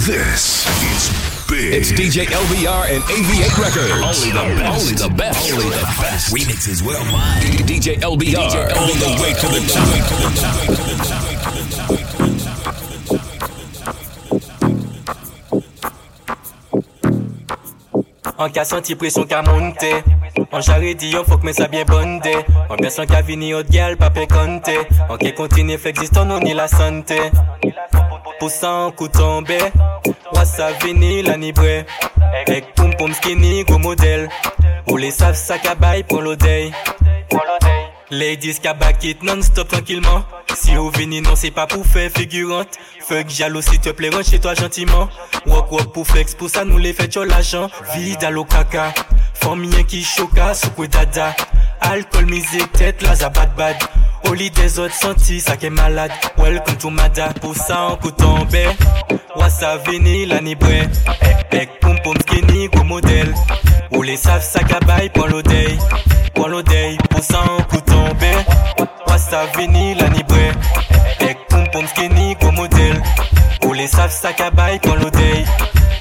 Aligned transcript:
This 0.00 0.64
is 0.80 1.12
big. 1.44 1.74
It's 1.74 1.92
DJ 1.92 2.24
LBR 2.24 2.88
and 2.88 3.04
AV8 3.04 3.52
Records. 3.60 4.00
Only 4.00 4.32
the 4.32 4.48
best. 4.56 4.80
Only 4.80 4.96
the 4.96 5.12
best. 5.14 5.52
Only 5.52 5.68
the 5.68 5.84
best. 6.00 6.32
Remixes 6.32 6.80
worldwide. 6.80 7.68
DJ 7.68 8.00
LBR. 8.00 8.72
All 8.80 8.96
the 8.96 9.12
way 9.20 9.36
to 9.36 9.46
the 9.52 9.60
top. 9.68 11.20
An 18.40 18.48
ka 18.56 18.64
senti 18.64 18.96
presyon 18.96 19.28
ka 19.28 19.44
monte 19.44 20.00
An 20.48 20.64
jare 20.64 20.96
di 20.96 21.12
yon 21.12 21.28
fok 21.28 21.44
men 21.44 21.52
sa 21.52 21.68
bien 21.68 21.84
bonde 21.84 22.40
An 22.72 22.80
besan 22.80 23.04
ka 23.04 23.20
vini 23.20 23.52
ot 23.52 23.68
gal 23.68 24.00
pa 24.00 24.08
pe 24.08 24.24
kante 24.24 24.80
An 25.12 25.20
ke 25.20 25.36
kontine 25.36 25.76
fe 25.76 25.92
existan 25.92 26.32
nou 26.32 26.40
ni 26.40 26.56
la 26.56 26.64
sante 26.72 27.20
Pousan 28.38 28.92
kou 28.96 29.08
tombe 29.08 29.58
Wasa 30.32 30.70
vini 30.82 31.22
la 31.22 31.36
ni 31.36 31.52
bre 31.52 31.84
Ek 32.46 32.74
poum 32.76 32.94
poum 32.96 33.14
skinny 33.14 33.64
go 33.64 33.78
model 33.78 34.28
Ou 34.86 34.96
les 34.96 35.10
sav 35.10 35.34
sa 35.34 35.58
ka 35.58 35.74
bay 35.74 36.04
pon 36.04 36.22
lo 36.24 36.36
day 36.36 36.70
Ladies 38.10 38.58
ka 38.58 38.74
bakit 38.74 39.22
non-stop 39.22 39.68
tranquillement 39.68 40.24
Si 40.54 40.76
ou 40.76 40.90
vini 40.90 41.20
non 41.20 41.34
c'est 41.36 41.50
pas 41.50 41.66
pour 41.66 41.84
faire 41.86 42.10
figurante. 42.10 42.68
Fuck 43.08 43.28
jaloux 43.28 43.62
s'il 43.62 43.80
te 43.80 43.90
plaît 43.90 44.10
rentre 44.10 44.28
chez 44.28 44.38
toi 44.38 44.54
gentiment. 44.54 45.08
Walk 45.46 45.72
walk 45.72 45.92
pour 45.92 46.06
flex 46.06 46.34
pour 46.34 46.50
ça 46.50 46.64
nous 46.64 46.78
les 46.78 46.92
fait 46.92 47.12
sur 47.12 47.24
l'argent. 47.24 47.70
Vide 47.94 48.24
à 48.24 48.30
l'eau 48.30 48.44
caca. 48.44 48.92
Famille 49.34 49.84
qui 49.84 50.02
choca 50.04 50.54
sous 50.54 50.86
dada. 50.86 51.34
Alcool 51.80 52.26
musique 52.26 52.72
tête 52.72 53.02
là 53.02 53.14
ça 53.14 53.28
bad. 53.30 53.76
Lit 54.32 54.50
des 54.50 54.78
autres 54.78 54.94
sentis 54.94 55.40
ça 55.40 55.56
qui 55.56 55.66
est 55.66 55.70
malade. 55.70 56.12
Welcome 56.38 56.76
to 56.76 56.90
Mada 56.90 57.32
pour 57.40 57.56
ça 57.56 57.86
en 57.86 57.96
coup 57.96 58.12
tombé 58.12 58.64
Wassa 59.34 59.76
vini 59.78 60.24
la 60.24 60.40
ni 60.40 60.54
bre 60.54 60.86
Ek 61.50 61.80
poum 61.80 61.98
poum 62.04 62.16
skinny 62.20 62.68
go 62.68 62.84
modèle. 62.84 63.34
Ou 63.90 64.02
les 64.02 64.16
savent 64.16 64.44
ça 64.44 64.60
cabaye 64.60 65.10
pour 65.10 65.26
l'odey 65.26 65.76
Pour 66.34 66.48
l'odey 66.48 66.96
pour 67.10 67.24
ça 67.24 67.40
en 67.40 67.60
Wassa 69.06 69.46
vini 69.56 69.94
la 69.94 70.08
ni 70.08 70.22
bre 70.22 70.52
Ek 71.20 71.38
poum 71.48 71.64
poum 71.72 71.86
skinny 71.86 72.36
go 72.40 72.50
modèle 72.52 73.02
Ou 73.66 73.72
les 73.72 73.86
savent 73.86 74.12
ça 74.12 74.32
cabaye 74.32 74.78
pour 74.80 74.96
l'odey 74.96 75.44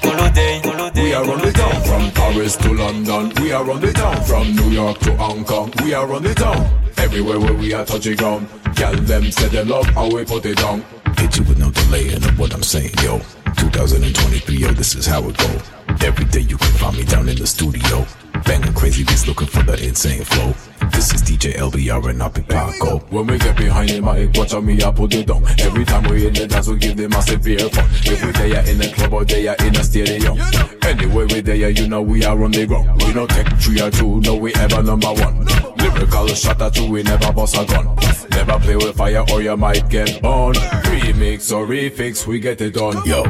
Pour 0.01 0.13
l'odey 0.13 0.59
pour 0.63 0.73
l'odey 0.73 1.01
We 1.03 1.13
are 1.13 1.29
on 1.29 1.37
the 1.39 1.51
town 1.51 1.81
from 1.83 2.11
Paris 2.11 2.55
to 2.57 2.73
London. 2.73 3.31
We 3.41 3.51
are 3.51 3.69
on 3.69 3.79
the 3.81 3.91
town 3.93 4.21
from 4.23 4.55
New 4.55 4.69
York 4.71 4.99
to 4.99 5.15
Hong 5.17 5.43
Kong. 5.43 5.71
We 5.83 5.93
are 5.93 6.11
on 6.11 6.23
the 6.23 6.33
town 6.35 6.67
everywhere 6.97 7.39
where 7.39 7.53
we 7.53 7.73
are 7.73 7.85
touching 7.85 8.15
ground. 8.15 8.47
Tell 8.75 8.93
them 8.93 9.31
say 9.31 9.47
they 9.47 9.63
love 9.63 9.85
how 9.87 10.09
we 10.09 10.25
put 10.25 10.45
it 10.45 10.57
down. 10.57 10.83
Hit 11.17 11.37
you 11.37 11.43
with 11.43 11.57
no 11.57 11.71
delay 11.71 12.13
in 12.13 12.21
what 12.37 12.53
I'm 12.53 12.63
saying, 12.63 12.93
yo. 13.03 13.19
2023, 13.57 14.55
yo, 14.55 14.71
this 14.71 14.95
is 14.95 15.05
how 15.05 15.27
it 15.27 15.37
go. 15.37 15.61
Every 16.01 16.25
day 16.25 16.41
you 16.41 16.57
can 16.57 16.73
find 16.77 16.95
me 16.95 17.03
down 17.03 17.27
in 17.27 17.37
the 17.37 17.47
studio. 17.47 18.05
Banging 18.45 18.73
crazy 18.73 19.03
beats 19.03 19.27
looking 19.27 19.47
for 19.47 19.63
the 19.63 19.75
insane 19.85 20.23
flow. 20.23 20.53
This 20.91 21.13
is 21.13 21.21
DJ 21.21 21.55
LBR 21.55 22.09
and 22.09 22.23
I'll 22.23 22.29
be 22.29 22.41
Paco. 22.41 22.73
Oh. 22.81 22.97
When 23.09 23.27
we 23.27 23.37
get 23.37 23.57
behind 23.57 23.89
the 23.89 24.01
mic, 24.01 24.35
watch 24.35 24.51
how 24.51 24.61
me 24.61 24.81
I 24.83 24.91
put 24.91 25.13
it 25.13 25.27
down. 25.27 25.45
Every 25.59 25.85
time 25.85 26.03
we 26.03 26.27
in 26.27 26.33
the 26.33 26.47
dance, 26.47 26.67
we 26.67 26.77
give 26.77 26.97
them 26.97 27.13
a 27.13 27.21
severe 27.21 27.69
fun. 27.69 27.85
If 28.03 28.23
we 28.23 28.31
there 28.31 28.67
in 28.69 28.77
the 28.77 28.91
club 28.93 29.13
or 29.13 29.25
they 29.25 29.47
are 29.47 29.55
in 29.65 29.73
the 29.73 29.83
stadium. 29.83 30.37
Anyway, 30.83 31.25
we 31.25 31.41
there, 31.41 31.69
you 31.69 31.87
know 31.87 32.01
we 32.01 32.23
are 32.25 32.43
on 32.43 32.51
the 32.51 32.65
ground. 32.65 33.01
We 33.03 33.13
don't 33.13 33.29
take 33.29 33.47
three 33.59 33.81
or 33.81 33.91
two, 33.91 34.19
no 34.21 34.35
we 34.35 34.53
ever 34.55 34.81
number 34.83 35.13
one. 35.13 35.45
Lyrical 35.77 36.27
shot 36.29 36.61
at 36.61 36.73
two, 36.73 36.89
we 36.89 37.03
never 37.03 37.31
bust 37.31 37.55
a 37.55 37.65
gun. 37.65 37.95
Never 38.31 38.59
play 38.59 38.75
with 38.75 38.95
fire 38.95 39.25
or 39.31 39.41
you 39.41 39.55
might 39.57 39.89
get 39.89 40.21
burned. 40.21 40.57
Remix 40.57 41.55
or 41.55 41.65
refix, 41.65 42.25
we 42.25 42.39
get 42.39 42.61
it 42.61 42.73
done. 42.73 43.05
Yo, 43.05 43.23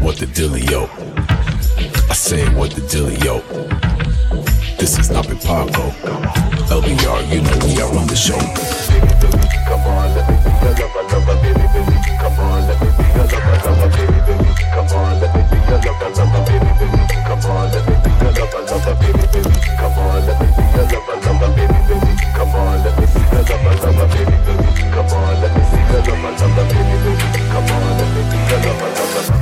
what 0.00 0.16
the 0.16 0.26
dealio? 0.26 1.09
I 2.30 2.32
say 2.32 2.54
what 2.54 2.70
the 2.70 2.80
dealio. 2.86 3.42
This 4.78 5.00
is 5.00 5.10
not 5.10 5.26
Paco. 5.26 5.90
LBR, 6.70 7.26
you 7.26 7.42
know 7.42 7.58
we 7.66 7.74
are 7.82 7.90
on 7.90 8.06
the 8.06 8.14
show. 8.14 8.38
Come 9.66 9.82
on, 9.82 10.14
let 10.14 10.30
me 10.30 10.38
be 10.38 10.54
lover, 10.62 11.10
lover, 11.10 11.34
baby, 11.42 11.66
baby. 11.74 11.96
Come 12.22 12.38
on, 12.38 12.70
let 12.70 12.78
me 12.78 12.86
be 12.94 13.02
lover, 13.18 13.42
lover, 13.66 13.90
baby, 13.98 14.20
baby. 14.30 14.46
Come 14.62 14.94
on, 14.94 15.18
let 15.18 15.34
me 15.34 15.42
be 15.50 15.58
lover, 15.74 16.06
lover, 16.06 16.42
baby, 16.46 16.70
baby. 16.78 17.02
Come 17.26 17.50
on, 17.50 17.66
let 17.66 17.82
me 17.90 17.98
be 17.98 18.14
lover, 18.22 18.62
lover, 18.62 18.94
baby, 18.94 19.10
baby. 19.26 19.50
Come 19.74 19.98
on, 19.98 20.22
let 20.22 20.38
me 20.38 20.46
be 20.46 20.70
lover, 20.86 21.18
lover, 21.26 21.50
baby, 21.58 21.82
baby. 21.90 22.14
Come 22.30 22.54
on, 22.54 22.78
let 22.78 22.94
me 22.94 23.06
be 23.10 23.22
lover, 23.34 23.74
lover, 23.74 24.06
baby, 24.06 24.38
baby. 24.46 24.70
Come 24.94 25.10
on, 25.18 25.34
let 25.42 25.50
me 25.50 25.64
your 25.66 26.02
lover, 26.06 26.30
lover, 26.30 26.66
baby, 26.70 26.94
baby. 27.02 27.26
Come 27.50 27.70
on, 27.74 27.90
let 27.98 28.08
me 28.14 28.22
be 28.30 28.38
lover, 28.54 28.86
lover. 28.86 29.40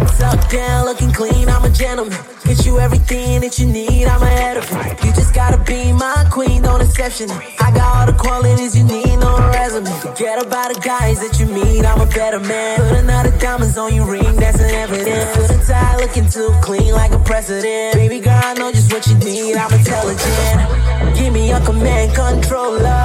You 2.69 2.79
everything 2.79 3.41
that 3.41 3.59
you 3.59 3.67
need, 3.67 4.05
I'm 4.07 4.23
ahead 4.23 4.57
of 4.59 4.65
it. 4.71 5.05
You 5.05 5.11
just 5.13 5.35
gotta 5.35 5.59
be 5.65 5.93
my 5.93 6.29
queen, 6.31 6.63
don't 6.63 6.83
exception. 6.83 7.31
I 7.31 7.73
got 7.73 7.89
all 7.97 8.07
the 8.07 8.17
qualities 8.19 8.77
you 8.77 8.85
need, 8.85 9.17
no 9.17 9.33
resume. 9.57 9.91
Forget 10.05 10.37
about 10.45 10.75
the 10.75 10.81
guys 10.81 11.17
that 11.25 11.41
you 11.41 11.47
meet, 11.47 11.85
I'm 11.85 12.01
a 12.01 12.07
better 12.07 12.41
man. 12.41 12.77
Put 12.81 12.99
another 13.05 13.33
diamonds 13.39 13.77
on 13.79 13.95
your 13.95 14.07
ring, 14.07 14.37
that's 14.37 14.61
an 14.61 14.71
evidence. 14.71 15.29
Put 15.37 15.51
a 15.57 15.59
tie 15.67 15.97
looking 15.97 16.29
too 16.29 16.53
clean, 16.61 16.93
like 16.93 17.13
a 17.13 17.19
president. 17.31 17.95
Baby 17.95 18.21
girl, 18.21 18.41
I 18.51 18.55
know 18.55 18.71
just 18.71 18.93
what 18.93 19.07
you 19.07 19.17
need, 19.25 19.57
I'm 19.57 19.73
intelligent. 19.73 21.17
Give 21.17 21.33
me 21.33 21.53
a 21.53 21.61
command 21.65 22.15
controller. 22.15 23.05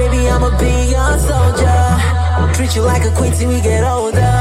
Baby, 0.00 0.20
I'ma 0.32 0.50
be 0.56 0.74
your 0.94 1.12
soldier. 1.28 1.84
Treat 2.56 2.74
you 2.74 2.82
like 2.82 3.04
a 3.04 3.12
queen 3.18 3.32
till 3.32 3.50
we 3.50 3.60
get 3.60 3.84
older. 3.84 4.36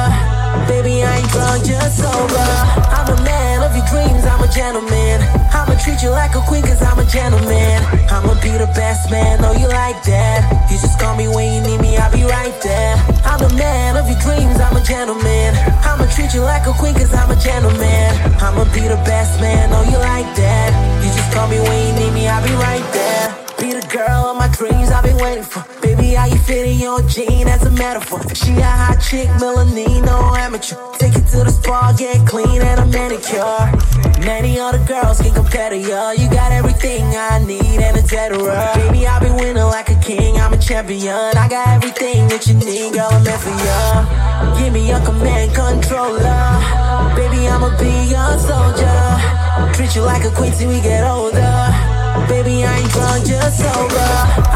Baby, 0.72 1.04
I 1.04 1.20
ain't 1.20 1.30
drunk, 1.36 1.66
just 1.66 1.98
sober. 2.00 2.50
I'm 2.96 3.08
a 3.12 3.18
man 3.24 3.47
your 3.78 3.86
dreams, 3.86 4.26
I'm 4.26 4.42
a 4.42 4.50
gentleman. 4.50 5.22
I'ma 5.54 5.78
treat 5.78 6.02
you 6.02 6.10
like 6.10 6.34
a 6.34 6.42
queen, 6.42 6.64
cause 6.64 6.82
I'm 6.82 6.98
a 6.98 7.06
gentleman. 7.06 7.78
I'ma 8.10 8.34
be 8.42 8.52
the 8.58 8.70
best 8.74 9.12
man, 9.12 9.42
know 9.42 9.54
you 9.54 9.70
like 9.70 10.02
that. 10.10 10.42
You 10.70 10.78
just 10.82 11.00
call 11.00 11.16
me 11.16 11.28
when 11.28 11.54
you 11.54 11.62
need 11.62 11.82
me, 11.82 11.98
I'll 11.98 12.12
be 12.12 12.24
right 12.24 12.56
there. 12.64 12.98
I'm 13.26 13.40
the 13.40 13.54
man 13.54 13.96
of 13.98 14.10
your 14.10 14.20
dreams, 14.20 14.58
I'm 14.60 14.76
a 14.76 14.84
gentleman. 14.84 15.54
I'ma 15.86 16.10
treat 16.10 16.34
you 16.34 16.42
like 16.42 16.66
a 16.66 16.74
queen, 16.74 16.96
cause 16.96 17.14
I'm 17.14 17.30
a 17.30 17.38
gentleman. 17.38 18.10
I'ma 18.42 18.66
be 18.74 18.82
the 18.90 19.00
best 19.06 19.40
man, 19.40 19.70
know 19.70 19.84
you 19.84 20.00
like 20.02 20.30
that. 20.42 20.70
You 21.04 21.10
just 21.14 21.30
call 21.34 21.48
me 21.48 21.60
when 21.62 21.78
you 21.88 21.94
need 22.02 22.14
me, 22.14 22.28
I'll 22.28 22.42
be 22.42 22.54
right 22.58 22.86
there. 22.94 23.26
Be 23.62 23.74
the 23.78 23.86
girl 23.94 24.34
of 24.34 24.38
my 24.38 24.50
dreams 24.58 24.90
I've 24.90 25.04
been 25.04 25.18
waiting 25.18 25.44
for. 25.44 25.77
Baby, 26.08 26.16
how 26.16 26.26
you 26.28 26.38
fit 26.38 26.66
in 26.66 26.80
your 26.80 27.02
jean 27.02 27.50
as 27.50 27.66
a 27.66 27.72
metaphor? 27.72 28.22
She 28.34 28.54
a 28.54 28.64
hot 28.64 28.96
chick, 29.04 29.28
melanin, 29.44 30.06
no 30.06 30.34
amateur. 30.40 30.78
Take 30.98 31.16
it 31.16 31.28
to 31.36 31.44
the 31.44 31.52
spa, 31.52 31.92
get 31.98 32.26
clean 32.26 32.62
and 32.62 32.80
a 32.80 32.86
manicure. 32.86 34.24
Many 34.24 34.58
other 34.58 34.80
girls 34.88 35.20
can 35.20 35.34
compare 35.34 35.70
to 35.70 35.76
you. 35.76 36.00
You 36.16 36.30
got 36.32 36.54
everything 36.54 37.04
I 37.12 37.44
need 37.44 37.84
and 37.84 37.98
etc. 37.98 38.40
Baby, 38.76 39.06
I've 39.06 39.22
been 39.22 39.36
winning 39.36 39.68
like 39.68 39.90
a 39.90 40.00
king, 40.00 40.38
I'm 40.38 40.54
a 40.54 40.58
champion. 40.58 41.36
I 41.36 41.50
got 41.50 41.68
everything 41.76 42.30
that 42.30 42.48
you 42.48 42.54
need, 42.54 42.94
girl, 42.94 43.12
I'm 43.12 43.24
meant 43.28 43.42
for 43.44 43.52
you. 43.52 44.64
Give 44.64 44.72
me 44.72 44.88
your 44.88 45.04
command 45.04 45.52
controller. 45.52 46.40
Baby, 47.20 47.52
I'ma 47.52 47.76
be 47.76 47.92
your 48.08 48.32
soldier. 48.40 49.76
Treat 49.76 49.94
you 49.94 50.04
like 50.04 50.24
a 50.24 50.32
queen 50.32 50.54
till 50.54 50.70
we 50.70 50.80
get 50.80 51.04
older. 51.04 51.68
Baby, 52.32 52.64
I 52.64 52.80
ain't 52.80 52.92
drunk, 52.96 53.28
just 53.28 53.60
sober. 53.60 54.47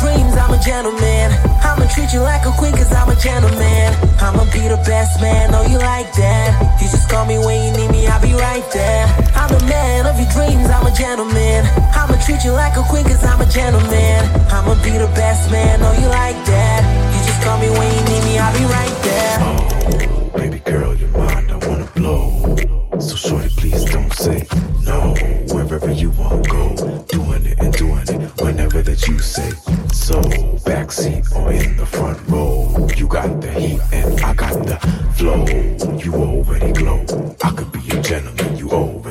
Dreams, 0.00 0.34
I'm 0.36 0.52
a 0.52 0.60
gentleman. 0.60 1.32
I'ma 1.62 1.86
treat 1.92 2.12
you 2.12 2.20
like 2.20 2.44
a 2.46 2.52
queen, 2.52 2.72
cause 2.72 2.92
I'm 2.92 3.08
a 3.08 3.16
gentleman. 3.16 3.92
I'ma 4.20 4.44
be 4.52 4.68
the 4.68 4.80
best 4.86 5.20
man, 5.20 5.50
know 5.50 5.62
you 5.62 5.78
like 5.78 6.12
that. 6.14 6.80
You 6.80 6.88
just 6.88 7.08
call 7.08 7.24
me 7.26 7.38
when 7.38 7.58
you 7.64 7.72
need 7.76 7.90
me, 7.90 8.06
I'll 8.06 8.20
be 8.20 8.32
right 8.34 8.64
there. 8.72 9.06
I'm 9.34 9.50
the 9.52 9.64
man 9.66 10.06
of 10.06 10.18
your 10.18 10.30
dreams, 10.32 10.68
I'm 10.70 10.86
a 10.86 10.94
gentleman. 10.94 11.64
I'ma 11.94 12.16
treat 12.24 12.44
you 12.44 12.52
like 12.52 12.76
a 12.76 12.84
queen, 12.88 13.04
cause 13.04 13.24
I'm 13.24 13.40
a 13.40 13.46
gentleman. 13.46 14.24
I'ma 14.50 14.74
be 14.82 14.96
the 14.96 15.10
best 15.14 15.50
man, 15.50 15.80
know 15.80 15.92
you 15.92 16.08
like 16.08 16.38
that. 16.46 16.80
You 17.14 17.20
just 17.26 17.40
call 17.42 17.58
me 17.58 17.70
when 17.70 17.88
you 17.96 18.02
need 18.10 18.22
me, 18.24 18.38
I'll 18.38 18.52
be 18.56 18.64
right 18.64 18.96
there. 19.02 19.36
Oh, 19.40 20.30
baby 20.36 20.58
girl, 20.60 20.94
you're 20.94 21.08
mine, 21.10 21.50
I 21.50 21.56
wanna 21.66 21.88
blow. 21.94 22.56
So 22.98 23.16
shorty, 23.16 23.48
please 23.56 23.84
don't 23.86 24.12
say 24.12 24.46
no. 24.84 25.14
Wherever 25.52 25.90
you 25.92 26.10
want, 26.10 26.48
go. 26.48 27.04
Doing 27.08 27.46
it 27.46 27.58
and 27.58 27.72
doing 27.72 28.08
it 28.08 28.40
whenever 28.40 28.82
that 28.82 29.06
you 29.06 29.18
say 29.18 29.75
so. 29.96 30.20
Backseat 30.66 31.24
or 31.34 31.52
in 31.52 31.76
the 31.76 31.86
front 31.86 32.18
row. 32.28 32.88
You 32.96 33.08
got 33.08 33.40
the 33.40 33.50
heat 33.52 33.80
and 33.92 34.20
I 34.20 34.34
got 34.34 34.66
the 34.66 34.76
flow. 35.16 35.46
You 35.96 36.14
already 36.14 36.72
glow. 36.72 37.04
I 37.42 37.50
could 37.50 37.72
be 37.72 37.80
a 37.96 38.02
gentleman, 38.02 38.56
you 38.56 38.70
already 38.70 39.05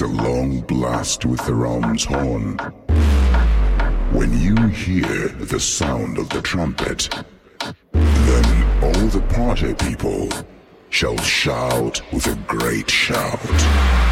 a 0.00 0.06
long 0.06 0.60
blast 0.60 1.24
with 1.24 1.44
the 1.46 1.54
ram's 1.54 2.04
horn, 2.04 2.56
when 4.12 4.32
you 4.40 4.56
hear 4.68 5.28
the 5.28 5.60
sound 5.60 6.16
of 6.18 6.28
the 6.30 6.40
trumpet, 6.42 7.08
then 7.92 8.82
all 8.82 9.06
the 9.08 9.24
party 9.34 9.74
people 9.74 10.28
shall 10.90 11.16
shout 11.18 12.00
with 12.12 12.26
a 12.26 12.36
great 12.46 12.88
shout. 12.90 14.09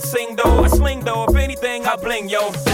sing 0.00 0.36
though, 0.36 0.64
I 0.64 0.68
sling 0.68 1.00
though. 1.00 1.24
If 1.24 1.36
anything, 1.36 1.86
I 1.86 1.96
bling 1.96 2.28
yo. 2.28 2.69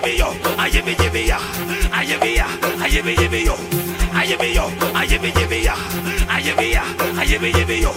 give 0.00 0.04
Ayemi 0.04 0.18
yo, 0.18 0.34
give 0.94 1.12
me 1.12 1.26
ya, 1.26 1.38
I 1.92 2.04
give 2.04 2.20
me 2.20 2.36
ya, 2.36 2.46
I 2.80 2.88
give 2.90 3.04
me 3.04 3.14
give 3.14 3.30
yemi 3.30 3.44
yo, 3.46 3.54
ayemi 4.12 4.54
yo, 4.54 4.68
give 5.32 5.50
me 5.50 5.64
ya, 5.64 5.74
me 6.56 6.72
ya, 6.72 6.82
ayemi 7.18 7.52
yemi 7.52 7.80
yo. 7.82 7.92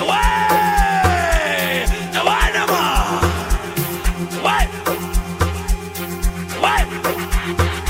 Away, 0.00 1.84
away 2.16 2.50
nama, 2.54 3.20
away, 4.40 4.68
away. 6.56 6.84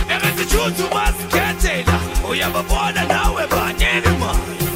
Erete 0.08 0.44
chutu 0.50 0.88
masketela, 0.94 2.00
uyababona 2.28 3.04
nawe 3.06 3.46
banyeni 3.46 4.18
ma. 4.18 4.32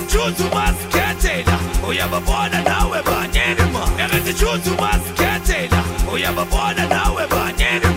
Chutu 0.06 0.44
masketela, 0.54 1.58
uyababona 1.88 2.62
nawe 2.62 3.02
banyeni 3.02 3.64
ma. 3.72 3.82
Erete 3.98 4.32
chutu 4.34 4.70
masketela, 4.80 5.82
uyababona 6.12 6.86
nawe 6.88 7.26
banyeni 7.26 7.91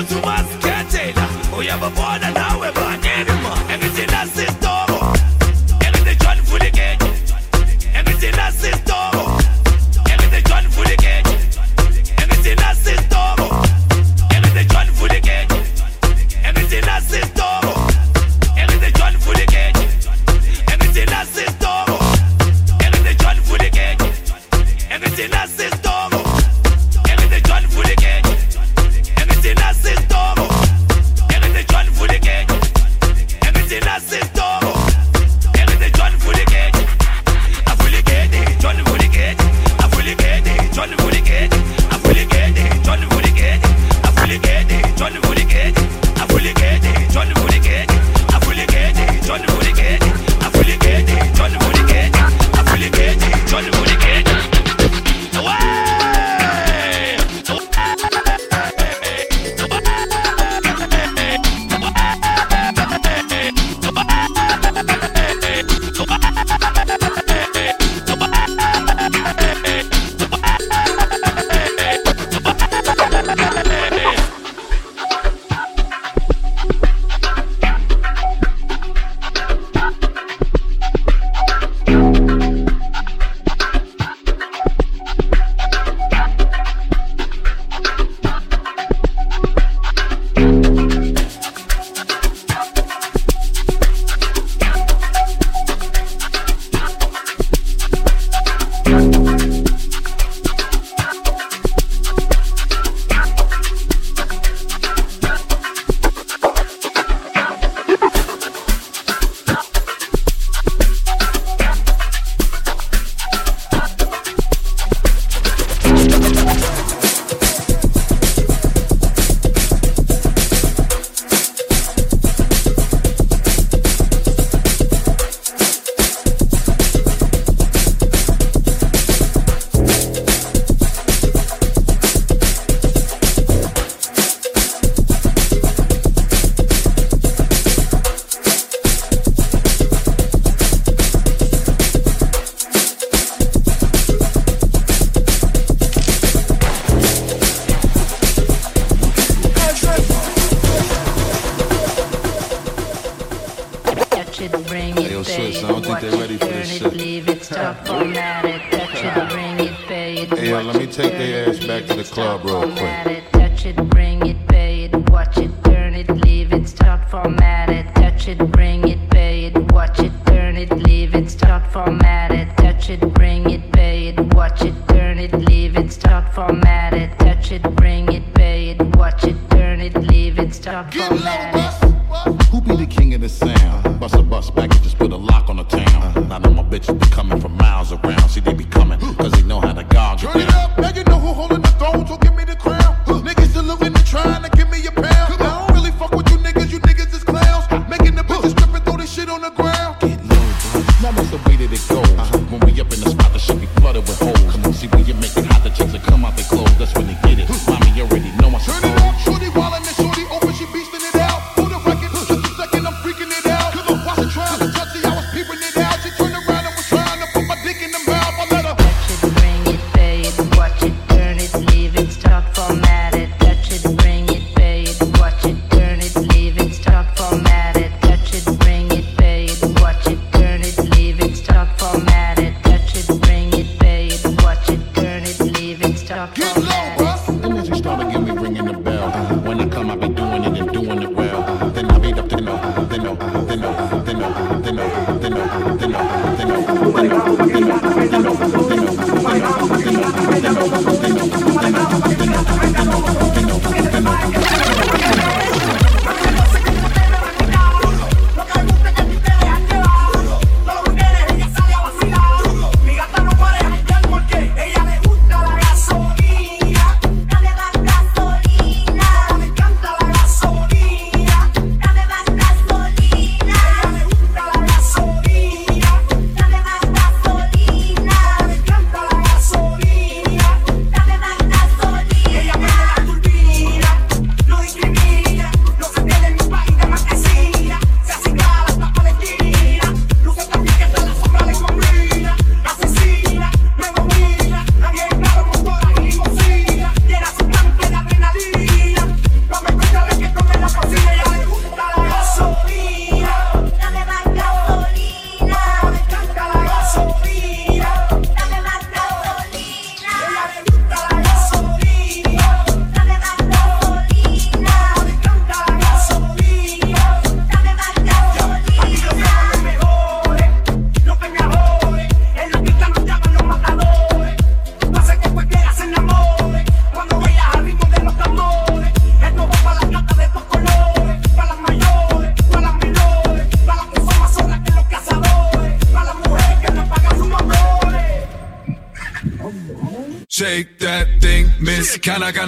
mtutu 0.00 0.26
masketela 0.26 1.28
uyababona 1.58 2.30
nawe 2.30 2.72
ba 2.72 2.91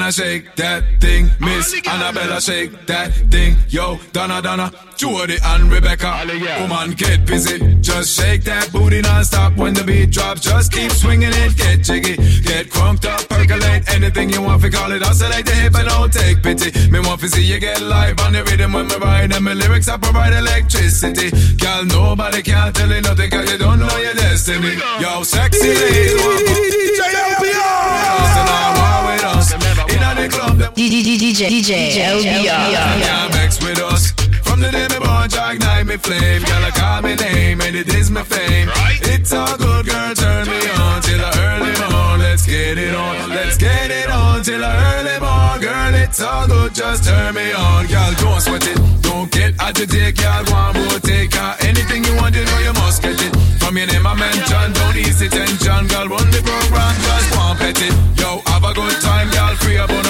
I 0.04 0.10
shake 0.10 0.54
that 0.56 0.84
thing? 1.00 1.30
Miss 1.40 1.72
Annabella, 1.88 2.38
shake 2.38 2.84
that 2.84 3.10
thing. 3.30 3.56
Yo, 3.70 3.98
Donna, 4.12 4.42
Donna, 4.42 4.70
Jody 4.96 5.38
and 5.42 5.72
Rebecca. 5.72 6.28
Woman, 6.60 6.90
get 6.90 7.24
busy. 7.24 7.80
Just 7.80 8.14
shake 8.14 8.44
that 8.44 8.70
booty 8.70 9.00
non-stop 9.00 9.56
when 9.56 9.72
the 9.72 9.82
beat 9.82 10.10
drops. 10.10 10.42
Just 10.42 10.72
keep 10.72 10.92
swinging 10.92 11.32
it, 11.32 11.56
get 11.56 11.80
jiggy. 11.80 12.16
Get 12.42 12.68
crunked 12.68 13.06
up, 13.06 13.26
percolate 13.30 13.88
anything 13.94 14.28
you 14.28 14.42
want. 14.42 14.62
We 14.62 14.68
call 14.68 14.92
it 14.92 15.02
oscillate 15.02 15.46
the 15.46 15.54
hip 15.54 15.74
and 15.74 15.88
don't 15.88 16.12
take 16.12 16.42
pity. 16.42 16.68
Me 16.90 17.00
want 17.00 17.22
to 17.22 17.28
see 17.30 17.42
you 17.42 17.58
get 17.58 17.80
live 17.80 18.20
on 18.20 18.34
the 18.34 18.44
rhythm 18.44 18.74
when 18.74 18.86
me 18.88 18.96
ride. 18.96 19.32
And 19.32 19.42
my 19.42 19.54
lyrics 19.54 19.88
I 19.88 19.96
provide 19.96 20.34
electricity. 20.34 21.30
Girl, 21.56 21.82
nobody 21.86 22.42
can 22.42 22.74
tell 22.74 22.92
you 22.92 23.00
nothing 23.00 23.30
cause 23.30 23.50
you 23.50 23.56
don't 23.56 23.78
know 23.78 23.96
your 23.96 24.12
destiny. 24.12 24.76
Yo, 25.00 25.22
sexy 25.22 25.68
ladies 25.68 26.20
want 26.20 26.64
DJ 30.14 31.48
DJ 31.48 31.98
LBR. 31.98 32.46
Yeah, 32.46 33.28
vex 33.28 33.62
with 33.62 33.80
us. 33.80 34.12
From 34.42 34.60
the 34.60 34.70
day 34.70 34.86
me 34.86 34.98
born, 35.04 35.28
Jack 35.28 35.56
ignite 35.56 35.86
me 35.86 35.96
flame. 35.96 36.42
Girl, 36.42 36.64
I 36.64 36.70
call 36.70 37.02
me 37.02 37.14
name 37.16 37.60
and 37.60 37.74
it 37.74 37.92
is 37.94 38.10
my 38.10 38.22
fame. 38.22 38.70
It's 39.02 39.32
all 39.32 39.56
good, 39.56 39.86
girl, 39.86 40.14
turn 40.14 40.46
me 40.46 40.60
on 40.78 41.02
till 41.02 41.18
the 41.18 41.30
early 41.42 41.74
morn. 41.90 42.20
Let's 42.20 42.46
get 42.46 42.78
it 42.78 42.94
on, 42.94 43.28
let's 43.30 43.56
get 43.56 43.90
it 43.90 44.08
on 44.10 44.42
till 44.44 44.60
the 44.60 44.70
early 44.70 45.18
morn. 45.18 45.60
Girl, 45.60 45.94
it's 45.94 46.20
all 46.20 46.46
good, 46.46 46.74
just 46.74 47.04
turn 47.04 47.34
me 47.34 47.52
on. 47.52 47.86
Girl, 47.86 48.12
don't 48.14 48.40
sweat 48.40 48.66
it, 48.66 48.78
don't 49.02 49.30
get 49.32 49.54
agitated. 49.58 50.16
Girl, 50.16 50.44
one 50.54 50.74
more 50.74 51.00
take 51.00 51.34
her. 51.34 51.56
Anything 51.66 52.04
you 52.04 52.14
want, 52.16 52.36
you 52.36 52.44
know 52.44 52.58
you 52.58 52.72
must 52.74 53.02
get 53.02 53.18
it. 53.20 53.34
From 53.58 53.76
your 53.76 53.86
name 53.88 54.06
I 54.06 54.14
mention, 54.14 54.72
don't 54.72 54.96
ease 54.96 55.18
the 55.18 55.28
tension. 55.28 55.88
Girl, 55.88 56.06
run 56.06 56.30
the 56.30 56.42
program, 56.46 56.94
just 57.02 57.36
one 57.36 57.56
pet 57.58 57.82
it. 57.82 57.94
Yo, 58.20 58.38
have 58.46 58.62
a 58.62 58.72
good 58.74 58.96
time, 59.02 59.28
girl, 59.30 59.54
free 59.56 59.78
up 59.78 59.90
on 59.90 60.03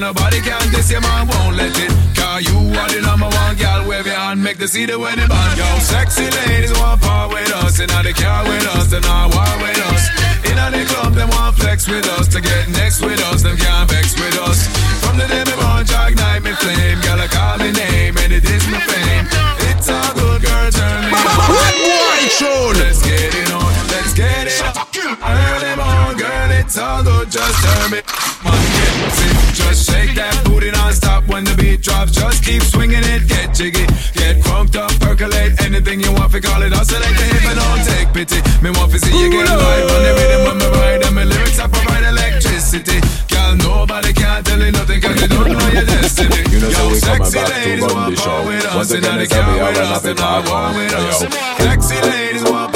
the. 0.00 0.06
Can 0.06 0.14
nobody 0.14 0.40
can 0.40 0.72
this, 0.72 0.90
your 0.90 1.00
man 1.00 1.26
won't 1.26 1.56
let 1.56 1.72
it. 1.72 1.90
Cause 2.16 2.44
you 2.44 2.58
are 2.76 2.88
the 2.88 3.00
number 3.00 3.28
one, 3.28 3.56
girl, 3.56 3.88
wave 3.88 4.06
your 4.06 4.14
hand, 4.14 4.42
make 4.42 4.58
the 4.58 4.68
see 4.68 4.86
the 4.86 4.98
wedding 4.98 5.28
band. 5.28 5.58
Yo, 5.58 5.64
sexy 5.78 6.28
ladies 6.30 6.72
want 6.78 7.00
part 7.00 7.32
with 7.32 7.52
us, 7.64 7.80
and 7.80 7.90
they 7.90 8.12
car 8.12 8.44
with 8.44 8.66
us, 8.76 8.90
they 8.90 9.00
not 9.00 9.34
war 9.34 9.54
with 9.62 9.80
us. 9.92 10.02
In 10.44 10.56
the 10.72 10.84
club, 10.92 11.14
they 11.14 11.24
want 11.24 11.56
flex 11.56 11.88
with 11.88 12.06
us, 12.18 12.28
to 12.28 12.40
get 12.40 12.68
next 12.70 13.00
with 13.00 13.20
us, 13.32 13.42
them 13.42 13.56
can't 13.56 13.90
vex 13.90 14.14
with 14.14 14.38
us. 14.40 14.66
From 15.00 15.16
the 15.18 15.26
day 15.28 15.45
just 27.24 27.56
turn 27.64 27.90
me 27.90 28.00
on. 28.44 28.60
Get 28.76 29.12
sick, 29.16 29.36
just 29.54 29.90
shake 29.90 30.14
that 30.16 30.42
booty 30.44 30.70
non-stop 30.70 31.26
when 31.28 31.44
the 31.44 31.54
beat 31.56 31.82
drops. 31.82 32.12
Just 32.12 32.44
keep 32.44 32.62
swinging 32.62 33.02
it, 33.04 33.26
get 33.28 33.54
jiggy, 33.54 33.86
get 34.14 34.42
crunked 34.44 34.76
up, 34.76 34.90
percolate 35.00 35.60
anything 35.62 36.00
you 36.00 36.12
want. 36.12 36.32
We 36.32 36.40
call 36.40 36.62
it 36.62 36.72
oscillate 36.72 37.16
the 37.16 37.24
hip 37.24 37.44
and 37.50 37.58
don't 37.58 37.82
take 37.86 38.08
pity. 38.12 38.40
Me 38.62 38.70
want 38.70 38.92
to 38.92 38.98
see 38.98 39.14
you 39.16 39.30
get 39.30 39.46
live 39.48 39.90
on 39.90 40.02
the 40.02 40.12
rhythm 40.18 40.40
when 40.46 40.56
me 40.58 40.66
ride, 40.76 41.02
and 41.06 41.14
my 41.14 41.24
lyrics 41.24 41.58
I 41.58 41.66
provide 41.68 42.04
electricity. 42.04 43.00
Girl, 43.32 43.54
nobody 43.56 44.12
can 44.12 44.44
tell 44.44 44.60
you 44.60 44.72
nothing 44.72 45.00
'cause 45.00 45.20
you 45.22 45.28
don't 45.28 45.48
know 45.52 45.68
your 45.72 45.84
destiny. 45.86 46.42
You 46.52 46.60
know, 46.60 46.70
so 46.70 46.82
Yo, 46.82 47.00
coming 47.00 47.00
sexy 47.00 47.38
back 47.38 47.46
to 47.46 47.54
ladies 47.54 47.82
run 47.82 47.94
want 47.96 48.16
the 48.16 48.22
show. 48.22 48.42
with 48.46 48.64
us, 48.66 48.74
Once 48.74 48.90
again, 48.92 49.20
it's 49.20 49.32
every 49.32 49.44
can't 49.44 49.60
hour 49.60 49.68
and 49.68 49.78
us, 49.78 49.88
happy 49.88 50.08
and 50.10 50.18
now 50.18 50.42
part 50.42 50.48
war 50.48 50.68
with 50.76 50.92
one. 50.94 51.06
us. 51.06 51.22
Yo. 51.22 51.28
Sexy 51.64 52.00
ladies 52.10 52.42
want 52.44 52.75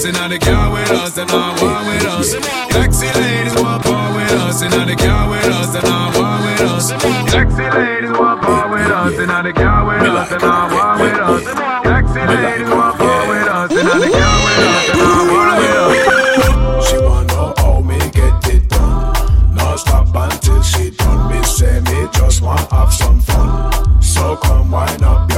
us, 0.00 0.06
and 0.06 0.14
now 0.14 0.28
they 0.28 0.38
can't 0.38 0.72
with 0.72 0.90
us, 0.90 1.18
and 1.18 1.28
now 1.28 1.50
war 1.60 1.84
with 1.84 2.06
us. 2.06 2.30
Sexy 2.72 3.06
ladies 3.20 3.54
want 3.56 3.84
part 3.84 4.14
with 4.14 4.32
us, 4.32 4.62
and 4.62 4.70
now 4.70 4.84
they 4.86 4.96
can't 4.96 5.30
with 5.30 5.44
us, 5.44 5.74
and 5.74 5.84
now 5.84 6.10
war 6.16 6.38
with 6.40 6.60
us. 6.72 6.88
Sexy 7.30 7.68
ladies 7.70 8.10
want 8.18 8.40
part 8.40 8.70
with 8.70 8.90
us, 8.90 9.18
and 9.18 9.28
now 9.28 9.42
they 9.42 9.52
can't 9.52 9.86
with 9.86 10.02
us, 10.02 10.32
and 10.32 10.42
now 10.42 10.68
war 10.72 10.92
with 11.00 11.20
us. 11.20 11.44
Sexy 11.84 12.20
ladies 12.32 12.70
want 12.70 12.98
part 12.98 13.28
with 13.28 13.48
us, 13.48 13.70
and 13.72 13.84
now 13.88 13.98
they 13.98 14.10
can't 14.10 14.44
with 14.46 14.64
us, 14.72 14.88
and 14.90 14.98
now 15.00 15.20
war 15.32 15.50
with 15.60 15.76
us. 15.84 16.88
She 16.88 16.96
wanna 16.98 17.60
how 17.60 17.80
me 17.80 17.98
get 18.10 18.54
it 18.54 18.68
done. 18.68 19.54
No 19.54 19.76
stop 19.76 20.08
until 20.14 20.62
she 20.62 20.90
done. 20.90 21.30
Me 21.30 21.42
say 21.44 21.80
me 21.80 22.08
just 22.12 22.40
want 22.40 22.70
have 22.72 22.92
some 22.92 23.20
fun. 23.20 24.02
So 24.02 24.36
come 24.36 24.70
wind 24.70 25.02
up 25.02 25.29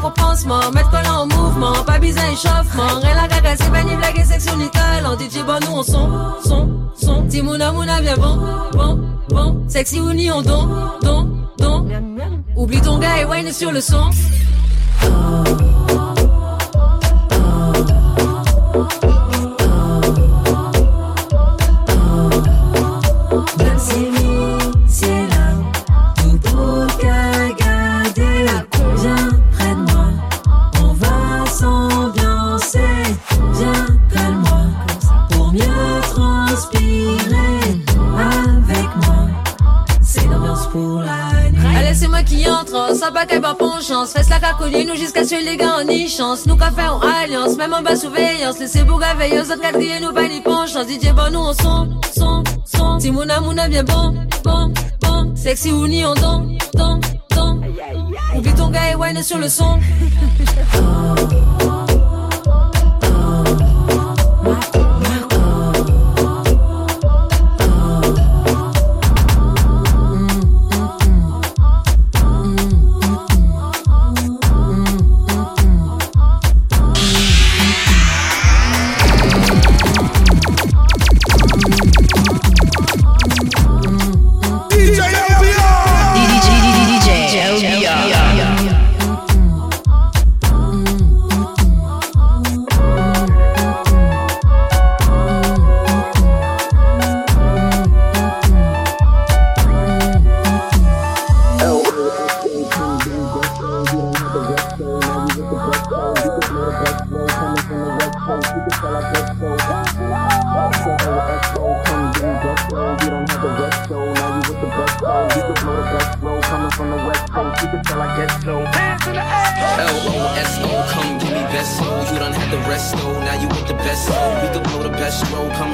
pour 0.00 0.12
pansement. 0.12 0.70
Mettre 0.72 0.90
collant 0.90 1.22
en 1.22 1.26
mouvement, 1.26 1.72
pas 1.84 1.98
besoin 1.98 2.22
échauffement. 2.32 3.00
Rien 3.02 3.14
la 3.14 3.28
caca, 3.28 3.56
c'est 3.56 3.70
bagné, 3.70 3.96
blague 3.96 4.18
et 4.18 4.24
section 4.24 4.56
nickel. 4.56 5.06
En 5.06 5.16
DJ, 5.16 5.44
bon, 5.46 5.58
nous 5.66 5.78
on 5.78 5.82
son, 5.82 6.08
son, 6.44 6.68
son. 6.94 7.26
Timouna, 7.26 7.72
mouna, 7.72 8.00
bien 8.00 8.16
bon, 8.16 8.38
bon, 8.72 9.00
bon. 9.28 9.64
Sexy 9.68 10.00
ou 10.00 10.12
ni 10.12 10.30
on 10.30 10.42
don, 10.42 10.68
don, 11.02 11.28
don. 11.58 11.86
Oublie 12.56 12.80
ton 12.80 12.98
gars 12.98 13.20
et 13.20 13.24
wine 13.24 13.52
sur 13.52 13.72
le 13.72 13.80
son. 13.80 14.10
C'est 23.76 24.13
pas 43.40 43.56
chance. 43.80 44.12
Fais 44.12 44.22
la 44.30 44.38
cacoline 44.38 44.88
nous 44.88 44.96
jusqu'à 44.96 45.24
ce 45.24 45.34
les 45.44 45.56
gars 45.56 45.78
en 45.78 46.08
chance. 46.08 46.46
Nous 46.46 46.56
qu'à 46.56 46.70
faire 46.70 46.96
en 46.96 47.00
alliance, 47.00 47.56
même 47.56 47.72
en 47.72 47.82
bas 47.82 47.96
surveillance. 47.96 48.58
Laissez 48.58 48.84
Bourga 48.84 49.14
veilleuse, 49.14 49.50
autres 49.50 49.60
quatrième, 49.60 50.02
nous 50.02 50.12
pas 50.12 50.28
ni 50.28 50.40
penchance. 50.40 50.86
DJ, 50.86 51.12
bon, 51.12 51.32
nous 51.32 51.40
on 51.40 51.52
son, 51.52 51.88
son, 52.12 52.44
son. 52.64 52.98
Timouna, 52.98 53.40
mouna, 53.40 53.68
bien 53.68 53.84
bon, 53.84 54.14
bon, 54.44 54.72
bon. 55.02 55.36
Sexy 55.36 55.72
ou 55.72 55.86
ni 55.86 56.04
on 56.04 56.14
don, 56.14 56.56
don, 56.74 57.00
don. 57.34 57.60
Oublie 58.36 58.54
ton 58.54 58.70
gars 58.70 58.92
et 58.92 58.94
wine 58.94 59.22
sur 59.22 59.38
le 59.38 59.48
son. 59.48 59.78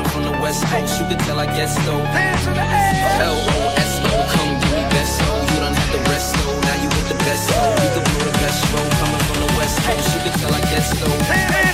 From 0.05 0.25
the 0.25 0.33
West 0.41 0.65
Coast. 0.67 1.01
You 1.01 1.07
can 1.07 1.19
tell 1.19 1.39
I 1.39 1.47
guess 1.47 1.75
so. 1.85 1.93
L 1.93 3.37
O 3.55 3.75
S 3.77 3.93
O, 4.05 4.11
come 4.33 4.53
give 4.61 4.73
me 4.73 4.85
best 4.95 5.19
so. 5.19 5.29
You 5.53 5.61
don't 5.61 5.75
have 5.75 5.91
to 5.93 6.01
rest 6.11 6.29
so. 6.35 6.61
Now 6.61 6.77
you 6.83 6.89
with 6.89 7.09
the 7.09 7.19
best 7.27 7.49
so. 7.49 7.61
You 7.83 7.91
can 7.95 8.05
blow 8.09 8.25
the 8.31 8.37
best 8.39 8.61
road 8.73 8.91
coming 9.01 9.23
from 9.29 9.39
the 9.45 9.51
West 9.59 9.77
Coast. 9.85 10.09
You 10.15 10.21
can 10.25 10.33
tell 10.41 10.55
I 10.55 10.61
get 10.61 10.83
so. 10.83 11.70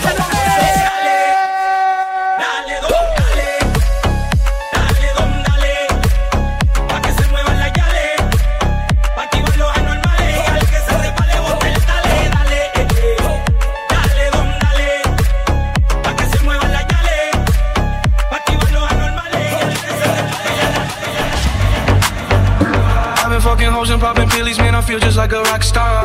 like 25.26 25.32
a 25.32 25.50
rock 25.50 25.62
star. 25.64 25.95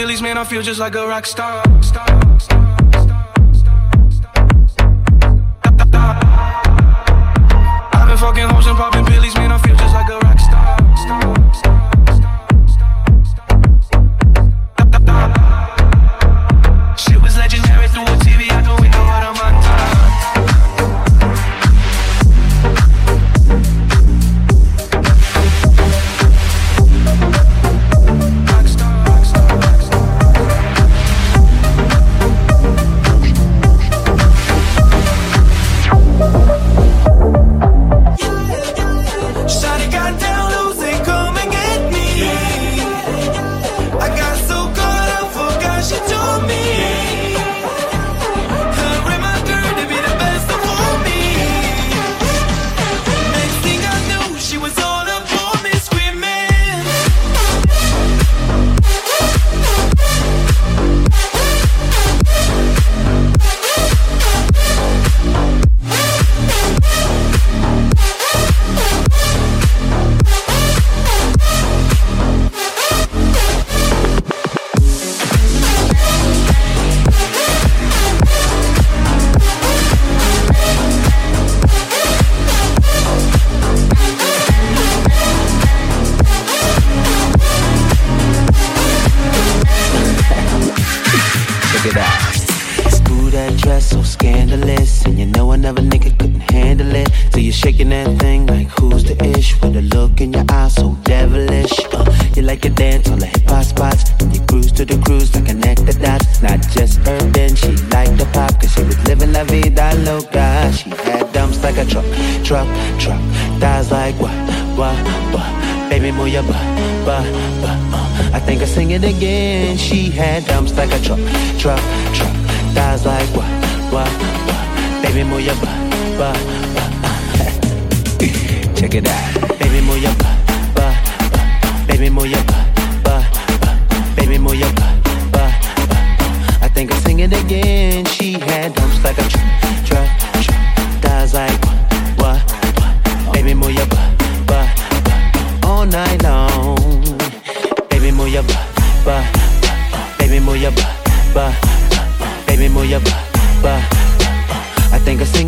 pillies, 0.00 0.22
man, 0.22 0.38
I 0.38 0.44
feel 0.44 0.62
just 0.62 0.80
like 0.80 0.94
a 0.94 1.06
rock 1.06 1.26
star. 1.26 1.79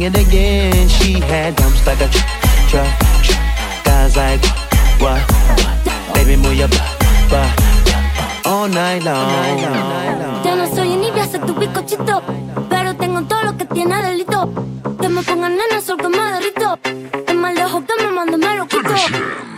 again. 0.07 0.89
She 0.89 1.21
had 1.21 1.55
dumps 1.55 1.87
like 1.87 2.01
a 2.01 2.09
guys 3.85 4.17
like 4.17 4.45
what. 4.99 5.23
Baby, 6.15 6.37
move 6.37 6.55
your 6.55 6.69
all 8.45 8.69
night 8.69 9.03
long. 9.05 10.45
Yo 10.45 10.57
no 10.57 10.67
soy 10.75 10.93
envidia, 10.93 11.27
soy 11.27 11.41
tu 11.41 11.55
bizcochito, 11.55 12.23
pero 12.69 12.95
tengo 12.97 13.23
todo 13.23 13.43
lo 13.43 13.57
que 13.57 13.65
tiene 13.67 14.03
delito. 14.03 14.53
Que 15.01 15.09
me 15.09 15.23
pongan 15.23 15.53
en 15.53 15.77
el 15.77 15.83
sol 15.83 15.97
que 15.97 16.09
me 16.09 16.33
derrito, 16.33 16.79
que 17.27 17.35
mal 17.35 17.55
lejos 17.55 17.85
que 17.85 17.95
me 18.03 18.37
me 18.37 18.57
lo 18.57 18.67
quito. 18.67 19.52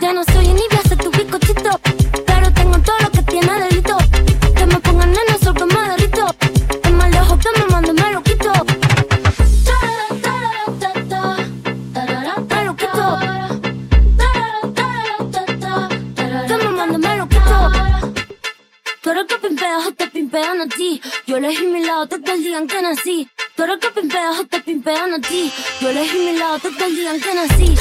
digan 22.55 22.67
que 22.67 22.81
nací. 22.81 23.27
Tú 23.55 23.63
eres 23.63 23.79
que 23.79 23.89
pimpeas 23.89 24.39
o 24.39 24.45
te 24.45 24.61
pimpean 24.61 25.13
a 25.13 25.19
ti. 25.19 25.51
Yo 25.81 25.89
elegí 25.89 26.19
mi 26.19 26.37
lado, 26.37 26.59
te 26.59 26.89
digan 26.89 27.19
que 27.19 27.33
nací. 27.33 27.75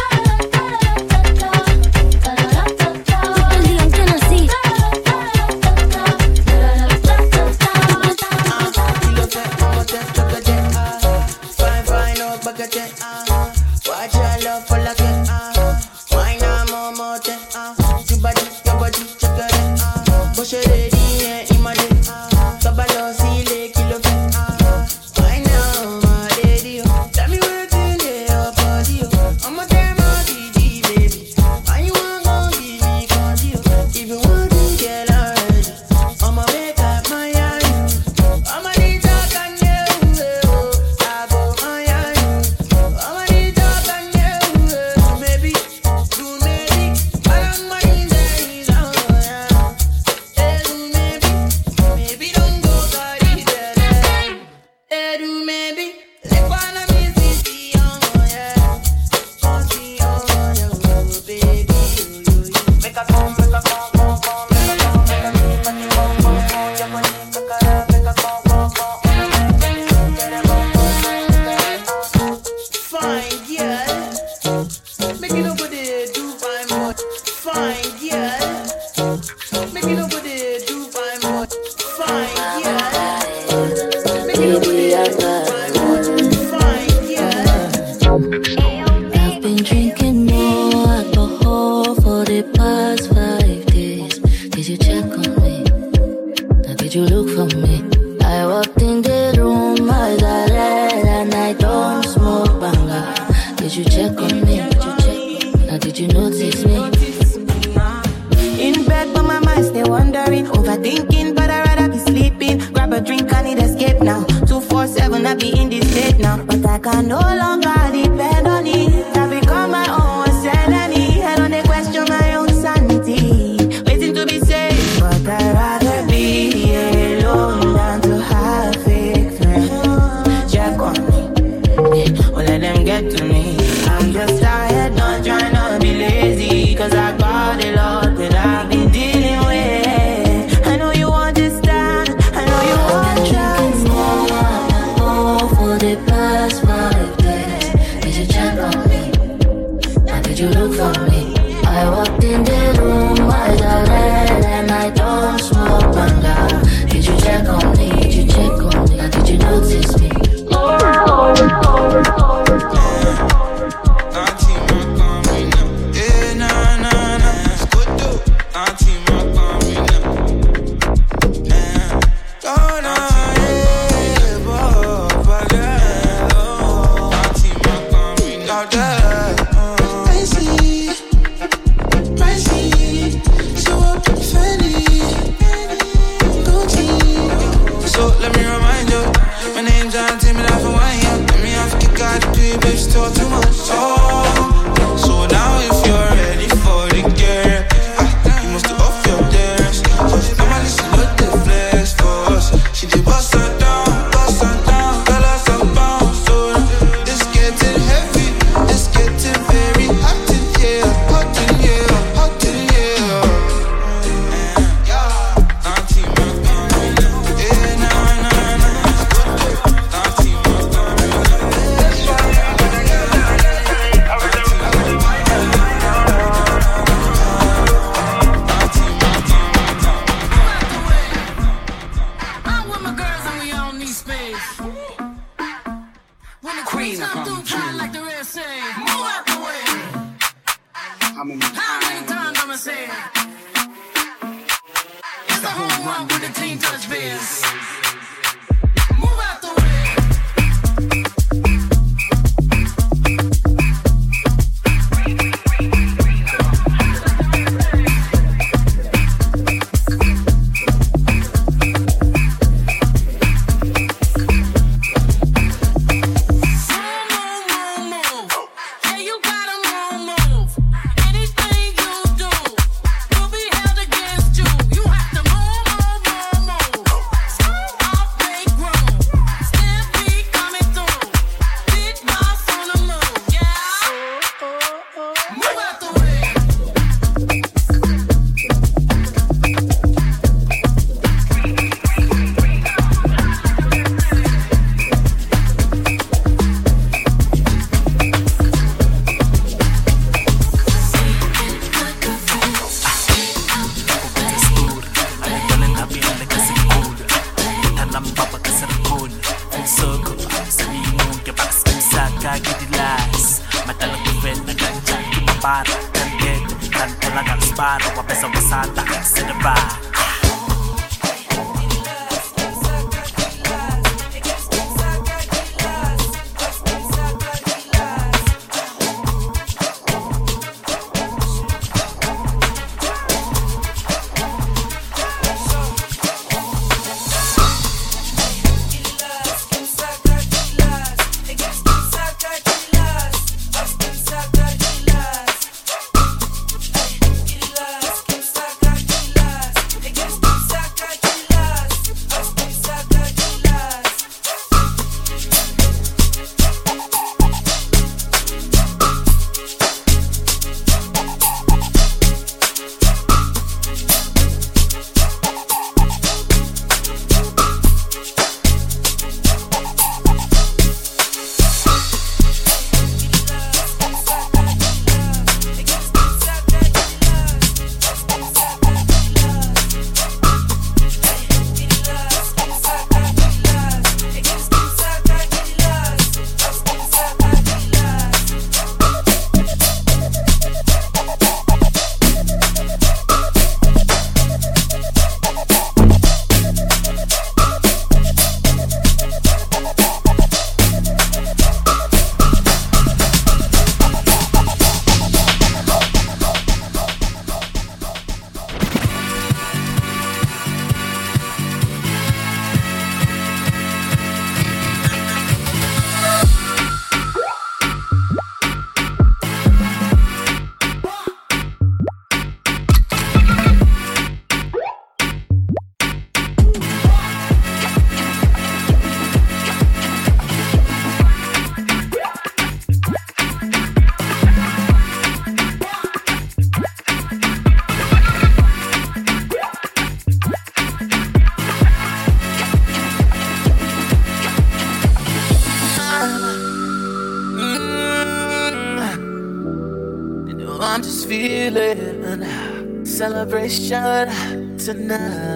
Celebration 453.24 454.58
tonight. 454.58 455.33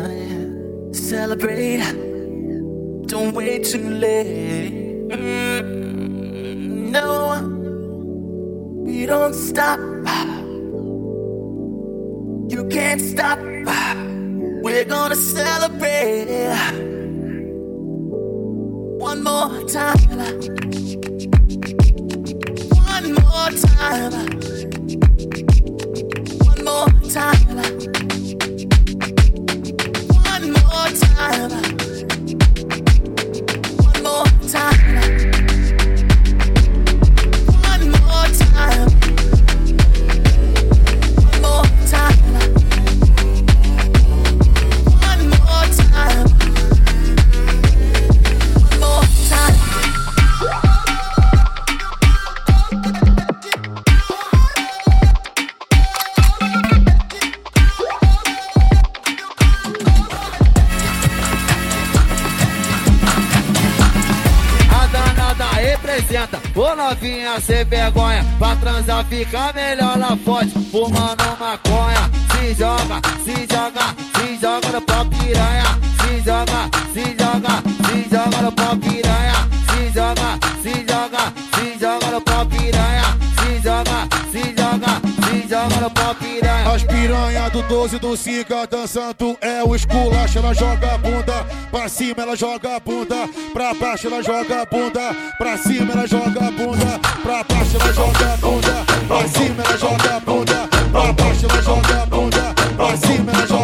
Novinha 66.89 67.41
sem 67.41 67.65
vergonha. 67.65 68.25
Pra 68.39 68.57
transar 68.57 69.05
fica 69.07 69.53
melhor 69.53 69.99
lá 69.99 70.17
forte, 70.25 70.51
fumando 70.71 71.25
maconha. 71.39 72.11
Se 72.33 72.55
joga, 72.55 73.01
se 73.25 73.47
joga, 73.53 73.95
se 74.17 74.39
joga 74.41 74.69
no 74.73 74.83
pau 74.83 75.05
piranha. 75.07 75.79
Se 76.01 76.21
joga, 76.25 76.71
se 76.95 77.05
joga, 77.19 77.63
se 77.87 78.09
joga 78.11 78.43
no 78.43 78.53
pau 78.53 78.77
piranha. 78.77 79.49
Se 79.69 79.91
joga, 79.93 80.39
se 80.63 80.73
joga, 80.89 81.33
se 81.55 81.79
joga 81.79 82.11
no 82.11 82.21
pau 82.21 82.47
piranha. 82.47 83.19
Se 83.39 83.61
joga, 83.63 84.09
se 84.33 84.43
joga, 84.57 85.01
se 85.25 85.49
joga 85.49 85.81
no 85.81 85.88
piranha. 86.15 86.71
As 86.73 86.83
piranha 86.83 87.49
do 87.51 87.63
12 87.63 87.99
do 87.99 88.17
Siga 88.17 88.67
dançando 88.67 89.37
é 89.41 89.63
o 89.63 89.75
esculacho. 89.75 90.39
Ela 90.39 90.55
joga 90.55 90.95
a 90.95 90.99
bunda 90.99 91.47
pra 91.71 91.89
cima, 91.89 92.23
ela 92.23 92.37
joga 92.37 92.77
a 92.77 92.81
bunda 92.81 93.29
pra 93.53 93.75
baixo, 93.75 94.07
ela 94.07 94.23
joga 94.23 94.63
a 94.63 94.65
bunda 94.65 95.15
pra 95.37 95.57
cima, 95.59 95.93
ela 95.93 96.07
joga 96.07 96.47
a 96.47 96.51
bunda 96.51 97.01
pra 97.23 97.45
baixo, 97.45 97.77
ela 97.81 97.93
joga 97.93 98.33
a 98.33 98.37
bunda 98.37 98.85
pra 99.07 99.29
cima, 99.29 99.63
ela 99.65 99.79
joga 99.79 100.17
a 100.17 100.21
bunda 100.21 100.69
pra 100.93 101.13
baixo, 101.13 101.47
ela 101.51 101.63
joga 101.63 102.03
a 102.03 102.07
bunda 102.07 102.55
pra 102.77 102.97
cima, 102.97 103.33
ela 103.33 103.47
joga 103.47 103.58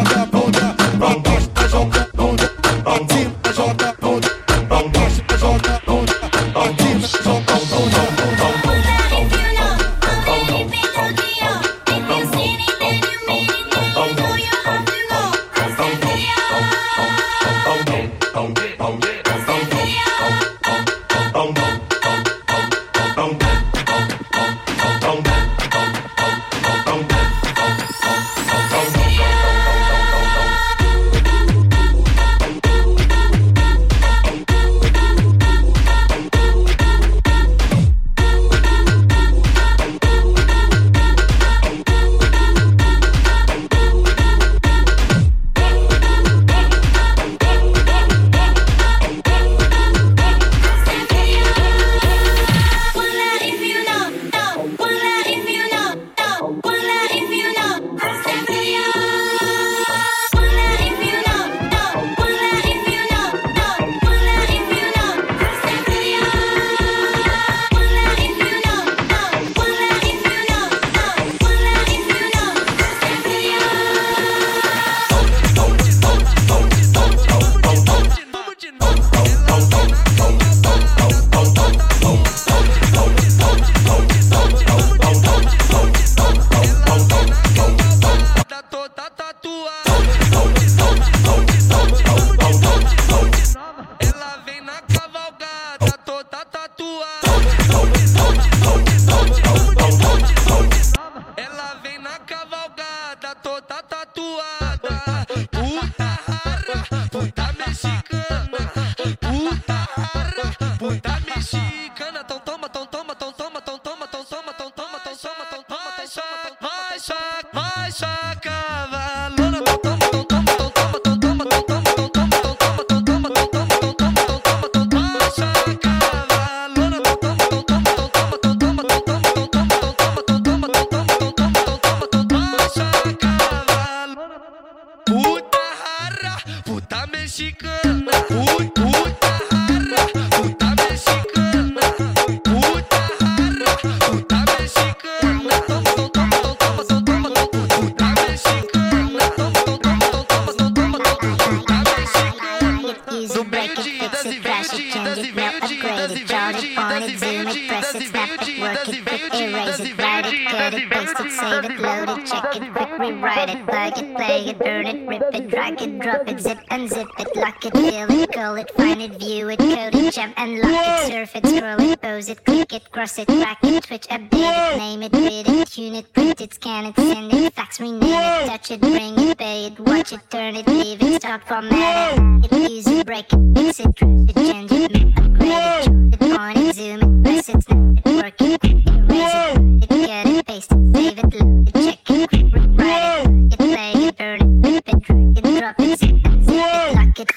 name 174.97 175.11
it, 175.13 175.17
read 175.17 175.47
it, 175.47 175.67
tune 175.67 175.95
it, 175.95 176.13
print 176.13 176.41
it, 176.41 176.53
scan 176.53 176.85
it, 176.85 176.95
send 176.95 177.33
it, 177.33 177.53
fax, 177.53 177.79
rename 177.79 178.01
it, 178.03 178.47
touch 178.47 178.71
it, 178.71 178.79
bring 178.79 179.17
it, 179.19 179.37
pay 179.37 179.65
it, 179.65 179.79
watch 179.79 180.13
it, 180.13 180.19
turn 180.29 180.55
it, 180.55 180.67
leave 180.67 181.01
it, 181.01 181.21
start 181.21 181.43
format 181.47 182.17
it, 182.17 182.69
use 182.69 182.87
it, 182.87 183.05
break 183.05 183.31
it, 183.31 183.55
fix 183.55 183.79
it, 183.79 183.95
trash 183.95 184.29
it, 184.29 184.35
change 184.35 184.71
it, 184.71 184.93
make, 184.93 185.17
upgrade 185.17 186.13
it, 186.13 186.19
chart 186.19 186.21
it, 186.21 186.39
on 186.39 186.57
it, 186.57 186.75
zoom 186.75 187.01
it, 187.01 187.23
press 187.23 187.49
it, 187.49 187.63
snap 187.63 188.05
it, 188.05 188.15
work 188.23 188.41
it, 188.41 188.63
erase 188.63 189.83
it, 189.83 189.91
it, 189.91 189.94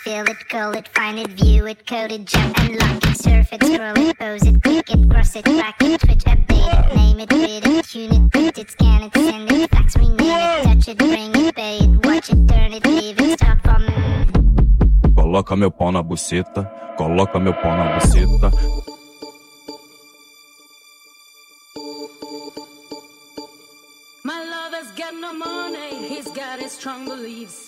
feel 0.09 0.25
it, 0.25 0.49
call 0.49 0.73
it, 0.75 0.89
find 0.89 1.19
it, 1.19 1.29
view 1.29 1.67
it, 1.67 1.87
code 1.87 2.13
it, 2.13 2.25
jump 2.25 2.59
and 2.61 2.79
lock 2.81 3.05
it, 3.05 3.17
surf 3.17 3.53
it, 3.53 3.63
scroll 3.63 3.99
it, 3.99 4.19
pose 4.19 4.47
it, 4.47 4.63
click 4.63 4.89
it, 4.91 5.11
cross 5.11 5.37
it, 5.37 5.45
track 5.45 5.83
it, 5.83 6.01
twitch, 6.01 6.25
update 6.33 6.73
it, 6.79 6.97
name 6.97 7.21
it, 7.21 7.31
read 7.31 7.67
it, 7.67 7.85
tune 7.85 8.15
it, 8.17 8.33
print 8.33 8.59
it, 8.59 8.71
scan 8.71 9.03
it, 9.03 9.13
send 9.15 9.53
it, 9.53 9.71
fax, 9.71 9.97
rename 9.97 10.17
it, 10.19 10.65
touch 10.65 10.89
it, 10.89 10.97
bring 10.97 11.37
it, 11.37 11.55
pay 11.55 11.77
it, 11.77 12.07
watch 12.07 12.31
it, 12.31 12.49
turn 12.49 12.73
it, 12.73 12.87
leave 12.87 13.21
it, 13.21 13.39
stop 13.39 13.59
from 13.63 13.85
Coloca 15.15 15.55
meu 15.55 15.71
pau 15.71 15.93
na 15.93 16.03
buceta, 16.03 16.65
coloca 16.97 17.39
meu 17.39 17.53
pau 17.53 17.77
na 17.77 17.99
buceta. 17.99 18.51
My 24.25 24.41
lover's 24.53 24.91
got 24.93 25.13
no 25.21 25.35
money, 25.35 26.09
he's 26.09 26.31
got 26.31 26.61
his 26.61 26.73
strong 26.73 27.05
beliefs. 27.05 27.68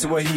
to 0.00 0.08
where 0.08 0.22
he 0.22 0.29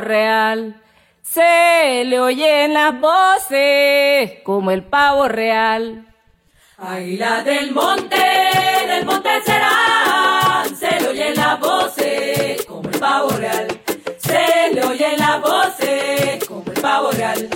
real. 0.00 0.80
Se 1.22 2.04
le 2.04 2.20
oyen 2.20 2.74
las 2.74 2.98
voces 2.98 4.40
como 4.44 4.70
el 4.70 4.82
pavo 4.82 5.28
real. 5.28 6.06
Águila 6.78 7.42
del 7.42 7.72
monte, 7.72 8.16
del 8.86 9.04
monte 9.04 9.28
será, 9.44 10.64
se 10.78 11.00
le 11.00 11.08
oyen 11.08 11.34
las 11.34 11.58
voces 11.58 12.64
como 12.66 12.88
el 12.88 12.98
pavo 13.00 13.30
real, 13.30 13.66
se 14.18 14.74
le 14.74 14.84
oyen 14.84 15.18
las 15.18 15.40
voces 15.40 16.44
como 16.46 16.64
el 16.70 16.80
pavo 16.80 17.10
real. 17.10 17.48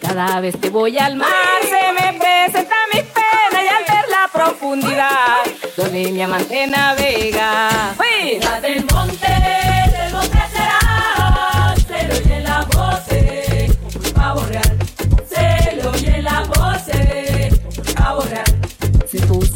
Cada 0.00 0.40
vez 0.40 0.56
que 0.56 0.68
voy 0.68 0.98
al 0.98 1.16
mar 1.16 1.30
se 1.62 1.92
me 1.92 2.18
presenta 2.18 2.76
mi 2.92 3.00
pena 3.00 3.64
y 3.64 3.68
al 3.68 3.84
ver 3.84 4.08
la 4.10 4.28
profundidad 4.32 5.36
donde 5.76 6.10
mi 6.12 6.22
amante 6.22 6.66
navega. 6.66 7.92
Águila 7.98 8.60
del 8.60 8.84
monte. 8.84 9.65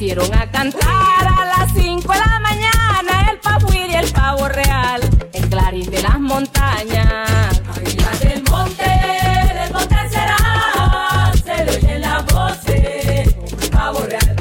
pusieron 0.00 0.32
a 0.32 0.50
cantar 0.50 1.28
a 1.28 1.44
las 1.44 1.74
5 1.74 2.10
de 2.10 2.18
la 2.18 2.40
mañana 2.40 3.30
el 3.30 3.38
papuir 3.38 3.90
y 3.90 3.96
el 3.96 4.10
pavo 4.10 4.48
real, 4.48 5.02
el 5.34 5.48
clarín 5.50 5.90
de 5.90 6.00
las 6.00 6.18
montañas. 6.18 7.60
Águila 7.76 8.10
del 8.22 8.42
monte, 8.44 8.82
del 8.82 9.72
monte 9.74 9.96
será, 10.08 11.32
se 11.44 11.64
le 11.66 11.76
oyen 11.76 12.00
las 12.00 12.24
voces, 12.32 13.36
el 13.36 13.70
pavo 13.70 14.00
real, 14.06 14.36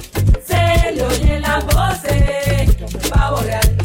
se 0.48 0.92
le 0.94 1.04
oyen 1.04 1.42
las 1.42 1.66
voces, 1.66 2.78
el 2.80 3.10
pavo 3.10 3.42
real. 3.42 3.78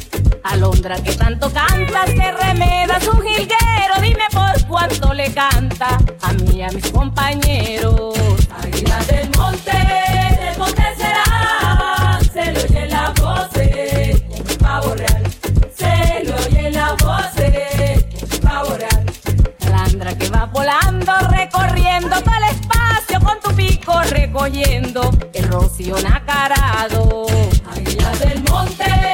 Alondra 0.44 0.94
que 1.02 1.12
tanto 1.14 1.52
canta, 1.52 2.06
se 2.06 2.30
remeda 2.30 3.00
su 3.00 3.20
jilguero, 3.20 3.94
dime 4.00 4.26
por 4.32 4.64
cuánto 4.68 5.12
le 5.12 5.34
canta 5.34 5.98
a 6.22 6.32
mí 6.34 6.58
y 6.58 6.62
a 6.62 6.68
mis 6.68 6.88
compañeros. 6.92 8.14
Águila 8.62 8.98
del 9.06 9.28
monte. 9.36 10.23
recorriendo 21.54 22.20
todo 22.22 22.34
el 22.34 22.56
espacio 22.56 23.20
con 23.20 23.40
tu 23.40 23.54
pico 23.54 24.00
recogiendo 24.10 25.10
el 25.32 25.48
rocío 25.48 25.96
nacarado. 26.00 27.26
Águila 27.70 28.10
del 28.18 28.42
monte. 28.44 29.13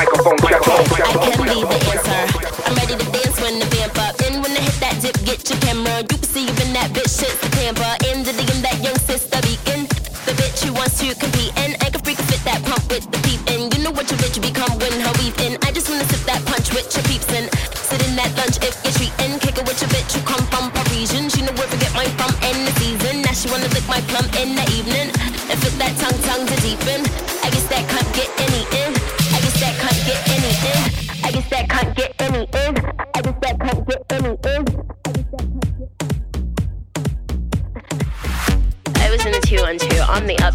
Microphone 0.00 0.40
checker. 0.48 0.72
I 0.72 1.28
can 1.28 1.44
be 1.44 1.60
the 1.60 1.76
answer. 1.92 2.24
I'm 2.64 2.72
ready 2.72 2.96
to 2.96 3.08
dance 3.12 3.36
when 3.36 3.60
the 3.60 3.68
vamp 3.68 4.00
up. 4.00 4.16
And 4.24 4.40
when 4.40 4.56
I 4.56 4.64
hit 4.64 4.80
that 4.80 4.96
dip, 4.96 5.12
get 5.28 5.44
your 5.44 5.60
camera. 5.60 6.00
You 6.00 6.16
can 6.16 6.24
see 6.24 6.48
even 6.48 6.72
that 6.72 6.88
bitch 6.96 7.20
shit's 7.20 7.36
the 7.44 7.52
camper. 7.52 7.92
In 8.08 8.24
the 8.24 8.32
in 8.32 8.64
that 8.64 8.80
young 8.80 8.96
sister 9.04 9.36
beacon. 9.44 9.84
The 10.24 10.32
bitch 10.40 10.64
who 10.64 10.72
wants 10.72 10.96
to 11.04 11.12
compete. 11.20 11.52
And 11.60 11.76
I 11.84 11.92
can 11.92 12.00
freak 12.00 12.16
fit 12.16 12.40
that 12.48 12.64
pump 12.64 12.80
with 12.88 13.12
the 13.12 13.20
peep. 13.28 13.44
And 13.52 13.68
you 13.76 13.84
know 13.84 13.92
what 13.92 14.08
your 14.08 14.16
bitch 14.24 14.40
become 14.40 14.72
when 14.80 14.96
her 15.04 15.12
weave 15.20 15.36
in. 15.44 15.60
I 15.68 15.68
just 15.68 15.92
wanna 15.92 16.08
sip 16.08 16.24
that 16.24 16.40
punch 16.48 16.72
with 16.72 16.88
your 16.96 17.04
peeps 17.04 17.28
and 17.36 17.52
sit 17.76 18.00
in 18.00 18.16
that 18.16 18.32
lunch 18.40 18.56
if 18.64 18.80
you're 18.80 18.96
treating. 18.96 19.36
Kick 19.36 19.60
it 19.60 19.68
with 19.68 19.84
your 19.84 19.92
bitch 19.92 20.16
who 20.16 20.24
come 20.24 20.40
from 20.48 20.72
Parisian. 20.72 21.28
She 21.28 21.44
know 21.44 21.52
where 21.60 21.68
to 21.68 21.76
get 21.76 21.92
mine 21.92 22.08
from 22.16 22.32
in 22.48 22.56
the 22.64 22.72
season. 22.80 23.20
Now 23.20 23.36
she 23.36 23.52
wanna 23.52 23.68
lick 23.76 23.84
my 23.84 24.00
plum 24.08 24.24
in 24.40 24.56
the 24.56 24.64
evening. 24.80 25.12
And 25.52 25.60
fit 25.60 25.76
that 25.76 25.92
tongue 26.00 26.20
tongue 26.24 26.48
to 26.48 26.56
deepen. 26.64 27.09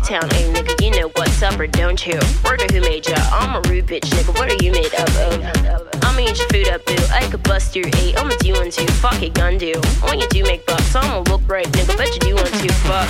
Uptown 0.05 0.29
A 0.37 0.53
nigga. 0.53 0.83
You 0.83 0.91
know 0.91 1.09
what's 1.15 1.41
up 1.41 1.59
or 1.59 1.65
don't 1.65 2.05
you? 2.05 2.19
Word 2.43 2.61
of 2.61 2.69
who 2.69 2.81
made 2.81 3.07
ya? 3.07 3.15
I'm 3.33 3.55
a 3.55 3.61
rude 3.67 3.87
bitch 3.87 4.05
nigga. 4.13 4.37
What 4.37 4.51
are 4.51 4.63
you 4.63 4.71
made 4.71 4.93
up 4.93 5.09
of? 5.09 6.05
I'ma 6.05 6.19
eat 6.19 6.37
your 6.37 6.47
food 6.49 6.67
up, 6.69 6.85
boo. 6.85 6.93
I 7.11 7.27
could 7.31 7.41
bust 7.41 7.75
your 7.75 7.87
eight. 7.97 8.15
I'ma 8.15 8.35
do 8.37 8.53
one 8.53 8.69
two. 8.69 8.85
Fuck 9.01 9.23
it, 9.23 9.33
gun 9.33 9.57
do. 9.57 9.73
When 10.03 10.19
you 10.19 10.27
do 10.29 10.43
make 10.43 10.63
bucks, 10.67 10.95
I'ma 10.95 11.23
look 11.31 11.41
right, 11.49 11.65
nigga. 11.65 11.97
Bet 11.97 12.13
you 12.13 12.19
do 12.19 12.35
want 12.35 12.53
to. 12.53 12.71
Fuck. 12.85 13.09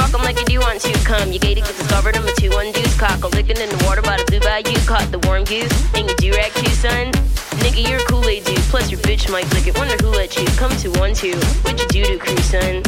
Fuck 0.00 0.14
'em 0.14 0.24
like 0.24 0.38
you 0.38 0.46
do 0.46 0.60
want 0.60 0.80
to. 0.80 0.92
Come, 1.04 1.30
you 1.30 1.38
gated, 1.38 1.64
get 1.64 1.76
discovered. 1.76 2.16
I'm 2.16 2.26
a 2.26 2.32
two 2.36 2.48
one 2.52 2.72
deuce. 2.72 2.96
Cock 2.98 3.22
a 3.22 3.28
licking 3.28 3.58
in 3.58 3.68
the 3.68 3.84
water 3.84 4.00
by 4.00 4.16
the 4.16 4.24
blue 4.24 4.40
bayou. 4.40 4.78
Caught 4.86 5.12
the 5.12 5.18
warm 5.28 5.44
goose. 5.44 5.70
And 5.94 6.08
you 6.08 6.16
do 6.16 6.32
rag 6.32 6.52
too, 6.54 6.70
son. 6.70 7.12
Nigga, 7.60 7.86
you're 7.86 8.00
a 8.00 8.04
Kool-Aid 8.04 8.46
dude. 8.46 8.64
Plus 8.72 8.90
your 8.90 9.00
bitch 9.00 9.30
might 9.30 9.52
lick 9.52 9.66
it. 9.66 9.76
Wonder 9.76 9.96
who 10.00 10.08
let 10.08 10.34
you 10.38 10.46
come 10.56 10.74
to 10.78 10.88
one 10.92 11.12
two. 11.12 11.36
What 11.68 11.78
you 11.78 11.86
do 11.88 12.02
to 12.04 12.16
crew, 12.16 12.38
son? 12.38 12.82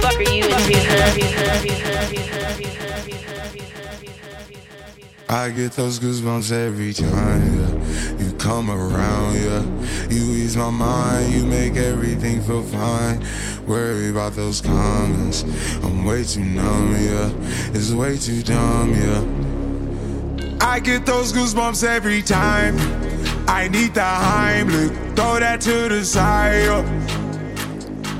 Fuck 0.00 0.16
are 0.16 0.22
you 0.22 0.44
into, 0.44 0.76
I 5.28 5.50
get 5.50 5.72
those 5.72 5.98
goosebumps 5.98 6.52
every 6.52 6.92
time 6.92 7.58
yeah. 7.58 8.18
you 8.18 8.32
come 8.38 8.70
around. 8.70 9.34
Yeah, 9.34 9.62
you 10.08 10.22
ease 10.32 10.56
my 10.56 10.70
mind, 10.70 11.32
you 11.32 11.44
make 11.44 11.76
everything 11.76 12.40
feel 12.42 12.62
fine. 12.62 13.24
Worry 13.66 14.10
about 14.10 14.34
those 14.34 14.60
comments, 14.60 15.42
I'm 15.82 16.04
way 16.04 16.24
too 16.24 16.44
numb. 16.44 16.92
Yeah, 16.92 17.30
it's 17.74 17.92
way 17.92 18.16
too 18.16 18.42
dumb. 18.42 18.92
Yeah, 18.94 20.56
I 20.60 20.78
get 20.78 21.06
those 21.06 21.32
goosebumps 21.32 21.84
every 21.84 22.22
time. 22.22 22.76
I 23.48 23.68
need 23.68 23.94
the 23.94 24.00
Heimlich, 24.00 25.16
throw 25.16 25.38
that 25.40 25.60
to 25.62 25.88
the 25.88 26.04
side. 26.04 26.64
yeah. 26.64 27.15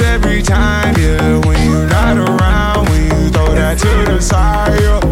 Every 0.00 0.40
time, 0.40 0.94
yeah. 0.98 1.38
When 1.46 1.70
you're 1.70 1.86
not 1.86 2.16
around, 2.16 2.88
when 2.88 3.02
you 3.04 3.28
throw 3.30 3.54
that 3.54 3.78
to 3.78 4.12
the 4.12 4.20
side. 4.20 4.80
yeah. 4.80 5.11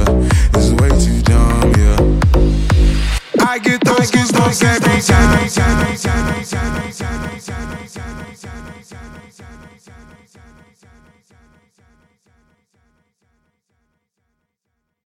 Ai 3.51 3.59
que 3.59 3.77
todos 3.79 4.09
que 4.09 4.17
estão 4.17 4.53
sem. 4.53 4.81